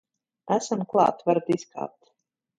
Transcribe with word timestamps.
Esam 0.55 0.81
klāt, 0.95 1.21
varat 1.29 1.53
izkāpt. 1.59 2.13